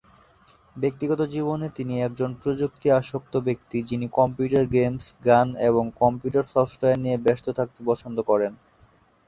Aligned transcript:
ব্যক্তিগত 0.75 1.21
জীবনে 1.25 1.67
তিনি 1.69 1.93
একজন 2.01 2.29
প্রযুক্তি 2.41 2.87
আসক্ত 2.91 3.33
ব্যক্তি 3.47 3.77
যিনি 3.89 4.07
কম্পিউটার 4.11 4.65
গেমস, 4.67 5.05
গান 5.25 5.47
এবং 5.69 5.83
কম্পিউটার 6.01 6.45
সফটওয়্যার 6.53 7.01
নিয়ে 7.03 7.17
ব্যস্ত 7.17 7.45
থাকতে 7.59 7.79
পছন্দ 7.85 8.17
করেন। 8.21 8.53